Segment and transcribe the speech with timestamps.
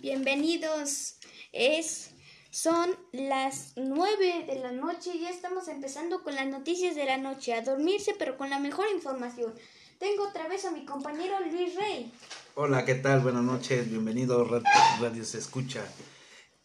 [0.00, 1.16] Bienvenidos.
[1.52, 2.12] Es
[2.50, 7.18] son las 9 de la noche y ya estamos empezando con las noticias de la
[7.18, 7.52] noche.
[7.52, 9.52] A dormirse, pero con la mejor información.
[9.98, 12.10] Tengo otra vez a mi compañero Luis Rey.
[12.54, 13.20] Hola, ¿qué tal?
[13.20, 13.90] Buenas noches.
[13.90, 14.62] Bienvenido a
[15.00, 15.84] Radio Se Escucha.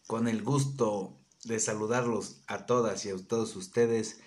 [0.06, 4.18] Con el gusto de saludarlos a todas y a todos ustedes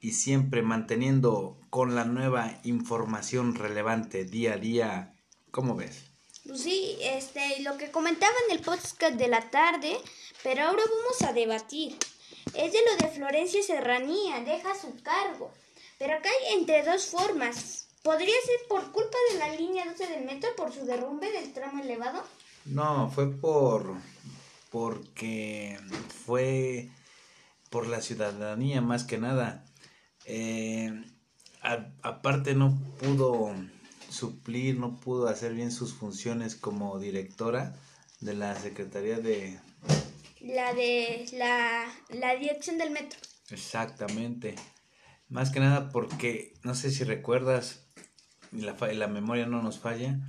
[0.00, 5.14] y siempre manteniendo con la nueva información relevante día a día.
[5.52, 6.15] ¿Cómo ves?
[6.46, 9.98] Pues sí, este, lo que comentaba en el podcast de la tarde,
[10.42, 11.96] pero ahora vamos a debatir.
[12.54, 15.52] Es de lo de Florencia Serranía, deja su cargo.
[15.98, 17.88] Pero acá hay entre dos formas.
[18.02, 21.82] ¿Podría ser por culpa de la línea 12 del metro por su derrumbe del tramo
[21.82, 22.22] elevado?
[22.64, 23.94] No, fue por
[24.70, 25.78] porque
[26.26, 26.90] fue
[27.70, 29.64] por la ciudadanía más que nada.
[30.24, 30.92] Eh,
[32.02, 33.54] aparte no pudo
[34.08, 37.74] suplir, no pudo hacer bien sus funciones como directora
[38.20, 39.58] de la Secretaría de...
[40.40, 43.18] La de la, la dirección del metro.
[43.50, 44.54] Exactamente.
[45.28, 47.86] Más que nada porque, no sé si recuerdas,
[48.52, 50.20] la, la memoria no nos falla,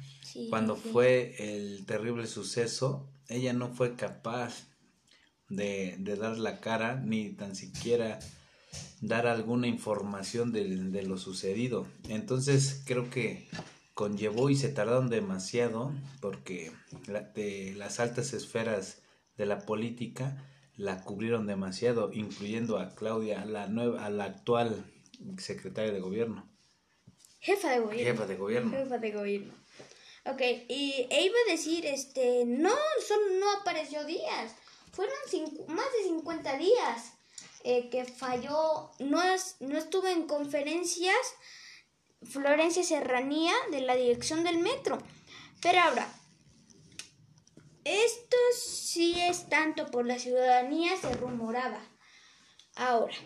[0.50, 4.68] cuando fue el terrible suceso, ella no fue capaz
[5.50, 8.20] de, de, dar la cara ni tan siquiera
[9.02, 11.88] dar alguna información de, de lo sucedido.
[12.10, 13.48] Entonces creo que
[13.94, 16.72] conllevó y se tardaron demasiado porque
[17.34, 19.02] de las altas esferas
[19.38, 20.44] de la política
[20.76, 24.86] la cubrieron demasiado, incluyendo a Claudia, la nueva, a la actual
[25.40, 26.48] secretaria de gobierno.
[27.40, 28.12] Jefa de gobierno.
[28.12, 28.72] Jefa de gobierno.
[28.72, 29.54] Jefa de gobierno.
[30.26, 32.76] Ok, y e iba a decir, este, no,
[33.08, 34.54] son, no apareció días,
[34.92, 35.16] fueron
[35.70, 37.17] más de 50 días
[37.70, 41.18] eh, que falló, no, es, no estuvo en conferencias
[42.22, 44.98] Florencia Serranía de la dirección del metro.
[45.62, 46.10] Pero ahora,
[47.84, 51.82] esto sí es tanto por la ciudadanía, se rumoraba.
[52.78, 53.18] Ahora,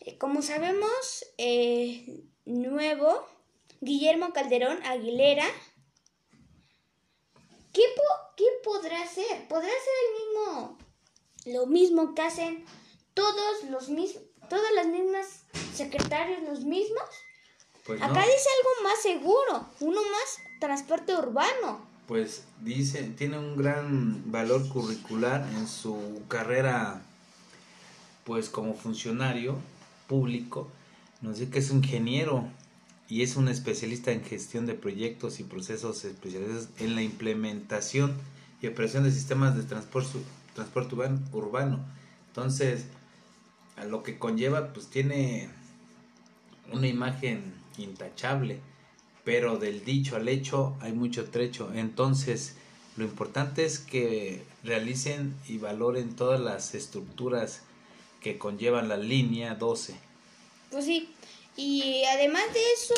[0.00, 3.24] eh, como sabemos, eh, nuevo,
[3.80, 5.46] Guillermo Calderón Aguilera,
[7.72, 7.82] ¿qué,
[8.36, 9.46] ¿qué podrá hacer?
[9.46, 10.78] ¿Podrá ser el mismo,
[11.44, 12.66] lo mismo que hacen
[13.16, 15.26] todos los mismos, todas las mismas
[15.74, 17.02] secretarios, los mismos?
[17.86, 21.80] Pues Acá dice algo más seguro, uno más transporte urbano.
[22.06, 27.02] Pues dice, tiene un gran valor curricular en su carrera,
[28.24, 29.56] pues como funcionario
[30.06, 30.68] público.
[31.22, 32.44] Nos dice que es ingeniero
[33.08, 38.14] y es un especialista en gestión de proyectos y procesos especializados en la implementación
[38.60, 40.18] y operación de sistemas de transporte,
[40.54, 40.94] transporte
[41.32, 41.84] urbano.
[42.28, 42.84] Entonces,
[43.76, 45.48] a lo que conlleva, pues tiene
[46.72, 48.60] una imagen intachable,
[49.24, 51.70] pero del dicho al hecho hay mucho trecho.
[51.74, 52.56] Entonces,
[52.96, 57.62] lo importante es que realicen y valoren todas las estructuras
[58.20, 59.94] que conllevan la línea 12.
[60.70, 61.08] Pues sí,
[61.56, 62.94] y además de eso,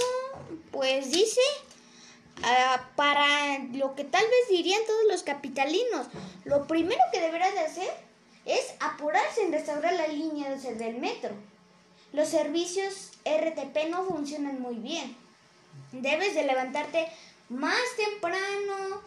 [0.70, 1.40] pues dice,
[2.42, 6.06] ah, para lo que tal vez dirían todos los capitalinos,
[6.44, 8.07] lo primero que deberá de hacer
[8.44, 11.30] es apurarse en restaurar la línea 12 del metro.
[12.12, 15.14] Los servicios RTP no funcionan muy bien.
[15.92, 17.06] Debes de levantarte
[17.48, 19.02] más temprano,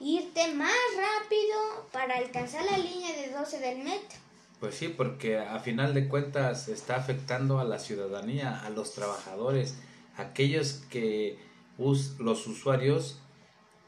[0.00, 4.18] irte más rápido para alcanzar la línea de 12 del metro.
[4.60, 9.74] Pues sí, porque a final de cuentas está afectando a la ciudadanía, a los trabajadores,
[10.16, 11.38] aquellos que
[11.78, 13.18] los usuarios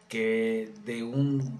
[0.09, 1.59] que de un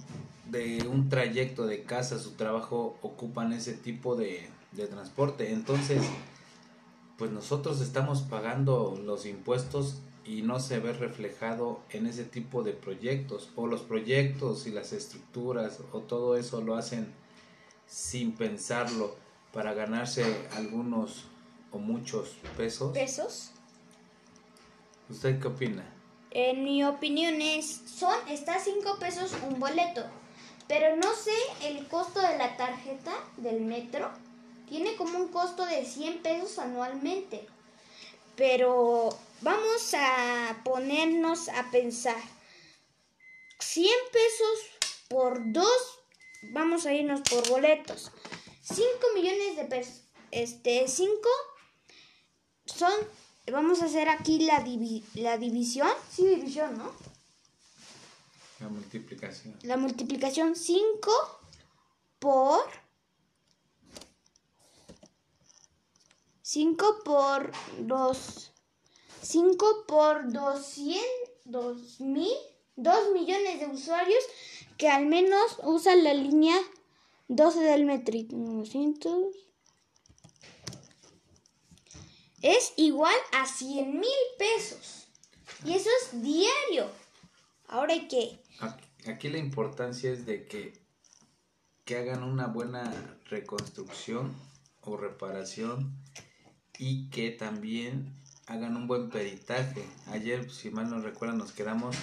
[0.51, 5.53] de un trayecto de casa a su trabajo ocupan ese tipo de, de transporte.
[5.53, 6.03] Entonces,
[7.19, 12.73] pues nosotros estamos pagando los impuestos y no se ve reflejado en ese tipo de
[12.73, 17.13] proyectos o los proyectos y las estructuras o todo eso lo hacen
[17.87, 19.15] sin pensarlo
[19.53, 20.25] para ganarse
[20.57, 21.25] algunos
[21.71, 22.93] o muchos pesos.
[22.93, 23.53] ¿Pesos?
[25.09, 25.85] ¿Usted qué opina?
[26.33, 30.05] En mi opinión es, son, está 5 pesos un boleto,
[30.69, 34.11] pero no sé el costo de la tarjeta del metro
[34.69, 37.47] tiene como un costo de 100 pesos anualmente.
[38.35, 42.21] Pero vamos a ponernos a pensar.
[43.61, 45.99] 100 pesos por dos,
[46.53, 48.11] vamos a irnos por boletos.
[48.63, 48.85] 5
[49.15, 50.03] millones de pesos.
[50.33, 51.29] Este, 5
[52.67, 52.93] son,
[53.51, 54.65] vamos a hacer aquí la,
[55.15, 55.89] la división.
[56.11, 56.93] Sí, división, ¿no?
[58.61, 59.59] La multiplicación.
[59.63, 61.13] La multiplicación 5
[62.19, 62.65] por
[66.43, 68.53] 5 por 2.
[69.23, 71.03] 5 por 200,
[71.45, 72.29] 2000
[72.77, 74.23] 2 millones de usuarios
[74.77, 76.57] que al menos usan la línea
[77.29, 78.19] 12 del metro.
[78.31, 79.35] 900
[82.43, 85.09] es igual a 100 mil pesos.
[85.65, 86.91] Y eso es diario.
[87.69, 88.39] Ahora hay que...
[89.07, 90.73] Aquí la importancia es de que,
[91.85, 92.93] que hagan una buena
[93.29, 94.35] reconstrucción
[94.81, 95.97] o reparación
[96.79, 98.13] y que también
[98.47, 99.85] hagan un buen peritaje.
[100.09, 101.97] Ayer, si mal no recuerdan, nos quedamos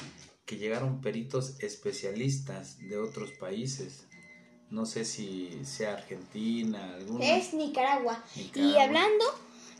[0.45, 4.05] que llegaron peritos especialistas de otros países.
[4.69, 7.25] No sé si sea Argentina, alguna.
[7.25, 8.23] Es Nicaragua.
[8.35, 9.25] Y hablando,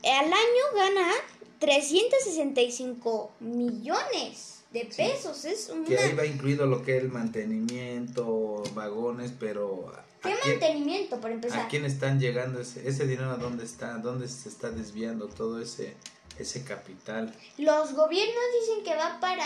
[0.03, 1.11] al año gana
[1.59, 5.45] 365 millones de pesos.
[5.45, 11.33] Es Que ahí va incluido lo que es el mantenimiento, vagones, pero ¿Qué mantenimiento, para
[11.33, 11.65] empezar?
[11.65, 13.31] ¿A quién están llegando ese, ese dinero?
[13.31, 13.97] ¿A dónde está?
[13.99, 15.95] ¿Dónde se está desviando todo ese,
[16.39, 17.33] ese capital?
[17.57, 19.45] Los gobiernos dicen que va para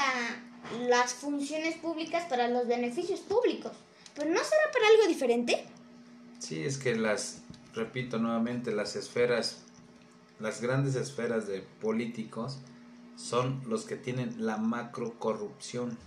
[0.87, 3.73] las funciones públicas, para los beneficios públicos.
[4.15, 5.65] ¿Pero no será para algo diferente?
[6.39, 7.41] Sí, es que las,
[7.73, 9.63] repito nuevamente, las esferas,
[10.39, 12.59] las grandes esferas de políticos
[13.17, 15.97] son los que tienen la macro corrupción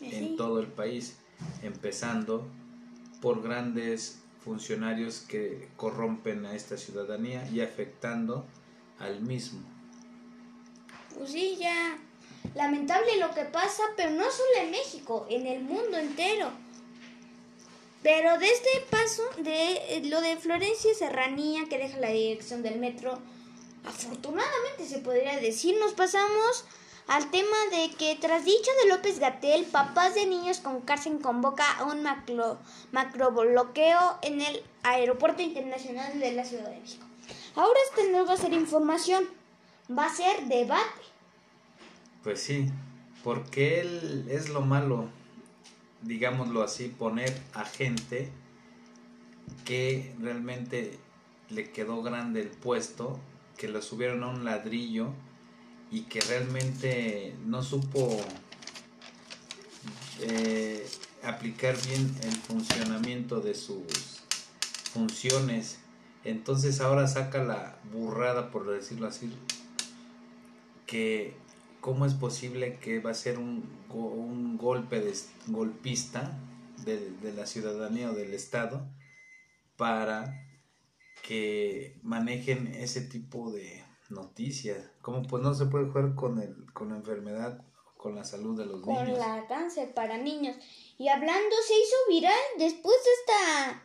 [0.00, 1.16] en todo el país,
[1.62, 2.46] empezando
[3.22, 8.44] por grandes funcionarios que corrompen a esta ciudadanía y afectando
[8.98, 9.60] al mismo.
[11.16, 11.98] Pues sí, ya.
[12.54, 16.50] Lamentable lo que pasa, pero no solo en México, en el mundo entero.
[18.02, 23.18] Pero de este paso, de lo de Florencia Serranía, que deja la dirección del metro,
[23.86, 26.64] afortunadamente se podría decir, nos pasamos
[27.06, 31.64] al tema de que tras dicho de López Gatel, papás de niños con cárcel convoca
[31.84, 32.58] un macro,
[32.92, 37.06] macro bloqueo en el Aeropuerto Internacional de la Ciudad de México.
[37.54, 39.24] Ahora este no va a ser información,
[39.96, 41.02] va a ser debate.
[42.24, 42.66] Pues sí,
[43.22, 45.08] porque él es lo malo,
[46.02, 48.30] digámoslo así, poner a gente
[49.64, 50.98] que realmente
[51.50, 53.20] le quedó grande el puesto,
[53.56, 55.12] que lo subieron a un ladrillo
[55.90, 58.20] y que realmente no supo
[60.20, 60.86] eh,
[61.22, 64.22] aplicar bien el funcionamiento de sus
[64.92, 65.78] funciones.
[66.24, 69.32] Entonces ahora saca la burrada, por decirlo así,
[70.86, 71.34] que
[71.80, 75.14] cómo es posible que va a ser un, un golpe de,
[75.46, 76.36] golpista
[76.84, 78.84] de, de la ciudadanía o del Estado
[79.76, 80.45] para
[81.22, 84.90] que manejen ese tipo de noticias.
[85.02, 87.64] Como pues no se puede jugar con, el, con la enfermedad,
[87.96, 88.98] con la salud de los niños.
[88.98, 90.56] Con la cáncer para niños.
[90.98, 93.82] Y hablando, se hizo viral después de esta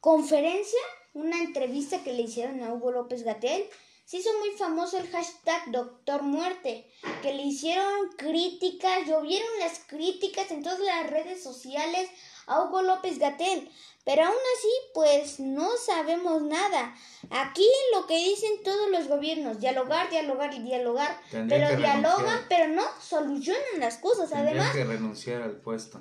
[0.00, 0.80] conferencia,
[1.14, 3.64] una entrevista que le hicieron a Hugo López Gatel.
[4.04, 6.90] Se hizo muy famoso el hashtag Doctor Muerte,
[7.22, 12.10] que le hicieron críticas, llovieron las críticas en todas las redes sociales
[12.46, 13.70] a Hugo López Gatel.
[14.04, 16.94] Pero aún así, pues no sabemos nada.
[17.30, 21.20] Aquí lo que dicen todos los gobiernos, dialogar, dialogar y dialogar.
[21.30, 24.32] pero dialogan, pero no solucionan las cosas.
[24.32, 25.98] Además, que renunciar al puesto.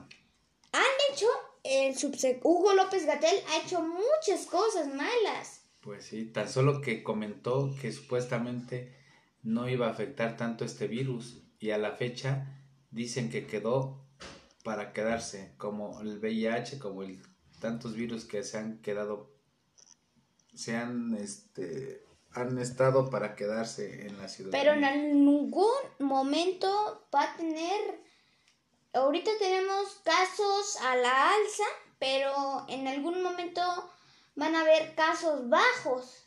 [0.72, 1.28] Han hecho,
[1.64, 1.96] el
[2.44, 5.62] Hugo López Gatel ha hecho muchas cosas malas.
[5.82, 8.96] Pues sí, tan solo que comentó que supuestamente
[9.44, 12.48] no iba a afectar tanto este virus y a la fecha
[12.92, 14.06] dicen que quedó
[14.64, 17.22] para quedarse, como el VIH, como el
[17.60, 19.32] tantos virus que se han quedado,
[20.54, 24.52] se han, este, han estado para quedarse en la ciudad.
[24.52, 28.02] Pero en algún momento va a tener,
[28.94, 31.64] ahorita tenemos casos a la alza,
[32.00, 33.62] pero en algún momento
[34.36, 36.26] van a haber casos bajos,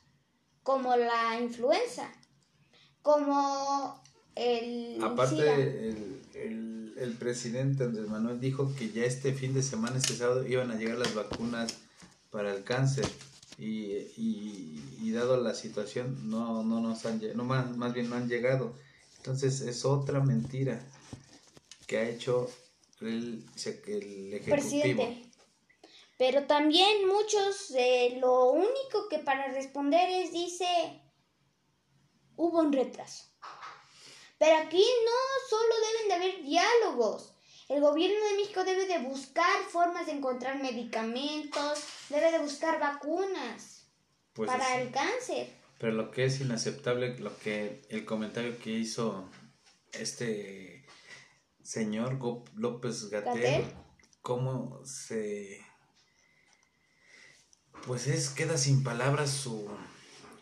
[0.63, 2.11] como la influenza,
[3.03, 4.01] como
[4.35, 5.03] el...
[5.03, 6.74] Aparte, el el
[7.19, 10.99] presidente Andrés Manuel dijo que ya este fin de semana, este sábado, iban a llegar
[10.99, 11.77] las vacunas
[12.31, 13.07] para el cáncer.
[13.59, 18.29] Y, y, dado la situación, no, no nos han no más, más bien no han
[18.29, 18.75] llegado.
[19.19, 20.85] Entonces es otra mentira
[21.87, 22.51] que ha hecho
[23.01, 23.45] el,
[23.87, 24.57] el Ejecutivo.
[24.57, 25.31] Presidente.
[26.19, 30.67] Pero también muchos, eh, lo único que para responder es, dice,
[32.37, 33.25] hubo un retraso.
[34.39, 37.35] Pero aquí no solo deben de haber diálogos.
[37.69, 43.87] El gobierno de México debe de buscar formas de encontrar medicamentos, debe de buscar vacunas
[44.35, 45.49] pues para el cáncer.
[45.79, 49.29] Pero lo que es inaceptable, lo que el comentario que hizo
[49.93, 50.85] este
[51.63, 52.19] señor
[52.55, 53.65] López Gatel,
[54.21, 55.65] cómo se
[57.87, 59.69] pues es queda sin palabras su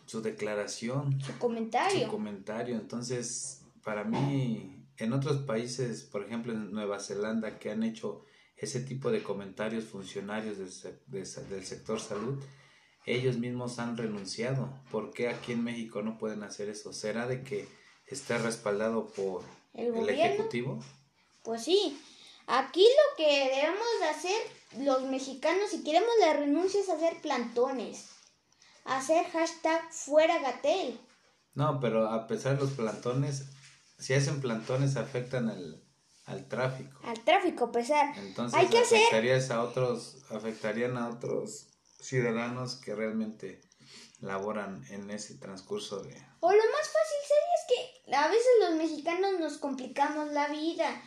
[0.05, 2.05] su declaración, su comentario.
[2.05, 7.83] Su comentario, entonces para mí en otros países, por ejemplo en Nueva Zelanda, que han
[7.83, 8.25] hecho
[8.57, 10.57] ese tipo de comentarios funcionarios
[11.07, 12.41] del, del sector salud,
[13.05, 14.73] ellos mismos han renunciado.
[14.91, 16.93] ¿Por qué aquí en México no pueden hacer eso?
[16.93, 17.67] ¿Será de que
[18.07, 20.81] esté respaldado por el, Ejecutivo?
[21.43, 21.99] Pues sí.
[22.47, 24.41] Aquí lo que debemos de hacer
[24.79, 28.09] los mexicanos, si queremos la renuncia, es hacer plantones.
[28.85, 30.99] Hacer hashtag fuera Gatel.
[31.55, 33.45] No, pero a pesar de los plantones,
[34.03, 35.81] si hacen plantones afectan al,
[36.25, 36.99] al tráfico.
[37.05, 38.13] Al tráfico, pesar.
[38.17, 41.69] Entonces Hay que afectarías a otros, afectarían a otros
[42.01, 43.61] ciudadanos que realmente
[44.19, 46.21] laboran en ese transcurso de...
[46.41, 51.01] O lo más fácil sería es que a veces los mexicanos nos complicamos la vida,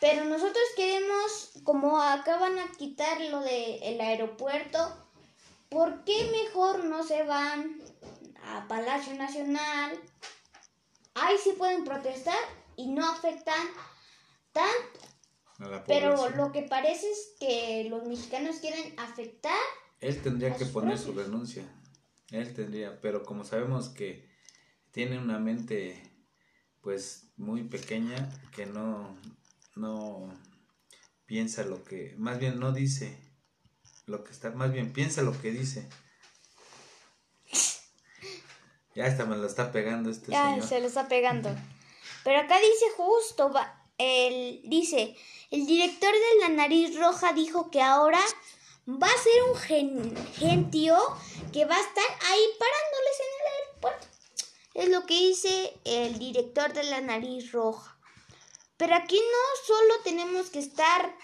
[0.00, 4.96] pero nosotros queremos, como acaban a quitar lo del el aeropuerto,
[5.68, 7.80] ¿por qué mejor no se van
[8.42, 9.96] a Palacio Nacional?
[11.16, 12.38] Ahí sí pueden protestar
[12.76, 13.66] y no afectan
[14.52, 15.00] tanto.
[15.86, 19.54] Pero lo que parece es que los mexicanos quieren afectar
[20.00, 21.64] él tendría que poner su renuncia.
[22.30, 24.28] Él tendría, pero como sabemos que
[24.90, 26.12] tiene una mente
[26.80, 29.16] pues muy pequeña que no
[29.74, 30.32] no
[31.26, 33.18] piensa lo que más bien no dice
[34.06, 35.88] lo que está más bien piensa lo que dice
[38.96, 41.50] ya hasta me lo está pegando este ya, se lo está pegando
[42.24, 45.16] pero acá dice justo va, el dice
[45.50, 48.20] el director de la nariz roja dijo que ahora
[48.88, 50.96] va a ser un gentío
[51.52, 54.06] que va a estar ahí parándoles en el aeropuerto.
[54.74, 57.96] Es lo que dice el director de la nariz roja.
[58.76, 61.16] Pero aquí no solo tenemos que estar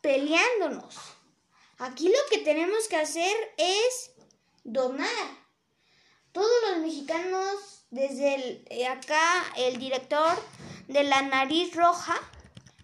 [0.00, 0.96] peleándonos.
[1.78, 4.12] Aquí lo que tenemos que hacer es
[4.62, 5.41] donar.
[6.32, 10.34] Todos los mexicanos, desde eh, acá el director
[10.88, 12.16] de la nariz roja,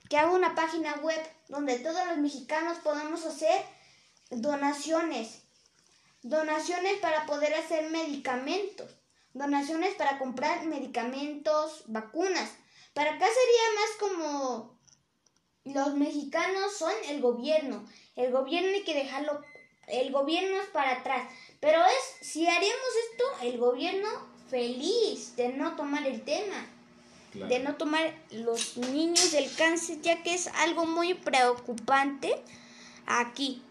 [0.08, 3.64] que haga una página web donde todos los mexicanos podamos hacer
[4.30, 5.42] donaciones.
[6.22, 8.90] Donaciones para poder hacer medicamentos.
[9.32, 12.50] Donaciones para comprar medicamentos, vacunas.
[12.92, 14.78] Para acá sería más como
[15.64, 17.86] los mexicanos son el gobierno.
[18.16, 19.40] El gobierno hay que dejarlo,
[19.90, 21.28] el gobierno es para atrás.
[21.60, 24.08] Pero es, si haríamos esto, el gobierno
[24.48, 26.66] feliz de no tomar el tema
[27.34, 32.34] de no tomar los niños del cáncer, ya que es algo muy preocupante
[33.06, 33.62] aquí.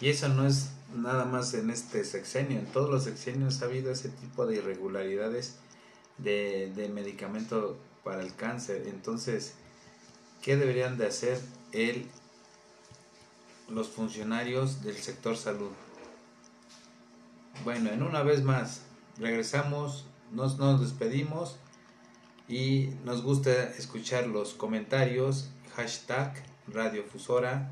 [0.00, 3.90] Y eso no es nada más en este sexenio, en todos los sexenios ha habido
[3.90, 5.56] ese tipo de irregularidades
[6.18, 8.84] de, de medicamento para el cáncer.
[8.86, 9.54] Entonces,
[10.42, 11.40] ¿qué deberían de hacer
[11.72, 12.06] el,
[13.68, 15.70] los funcionarios del sector salud?
[17.64, 18.82] Bueno, en una vez más,
[19.18, 21.56] regresamos, nos, nos despedimos
[22.48, 26.34] y nos gusta escuchar los comentarios, hashtag
[26.68, 27.70] radiofusora,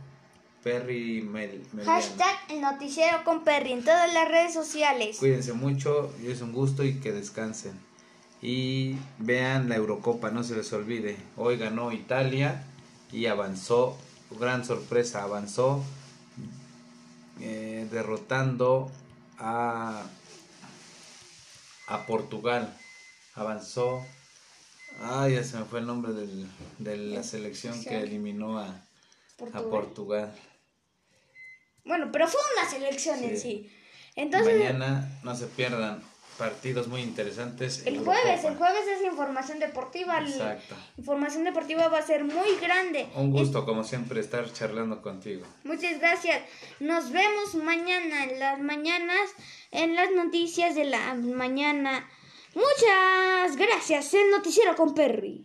[0.65, 5.19] Perry Mel, Hashtag el noticiero con Perry en todas las redes sociales.
[5.19, 7.79] Cuídense mucho, es un gusto y que descansen.
[8.41, 11.19] Y vean la Eurocopa, no se les olvide.
[11.37, 12.65] Hoy ganó Italia
[13.13, 13.99] y avanzó,
[14.35, 15.83] gran sorpresa, avanzó
[17.41, 18.91] eh, derrotando
[19.39, 20.03] a,
[21.89, 22.77] a Portugal.
[23.35, 24.03] Avanzó
[25.01, 26.47] Ah, ya se me fue el nombre del,
[26.79, 28.81] de la selección que eliminó a
[29.71, 30.33] Portugal.
[31.85, 33.71] Bueno, pero fue una selección en sí.
[34.15, 36.03] Entonces, Mañana no se pierdan
[36.39, 37.83] partidos muy interesantes.
[37.87, 40.19] El jueves, el jueves es información deportiva.
[40.19, 40.75] Exacto.
[40.99, 43.07] información deportiva va a ser muy grande.
[43.15, 45.45] Un gusto, como siempre, estar charlando contigo.
[45.65, 46.43] Muchas gracias.
[46.81, 49.31] Nos vemos mañana en las mañanas,
[49.71, 52.09] en las noticias de la mañana.
[52.55, 55.45] Muchas gracias, el noticiero con Perry.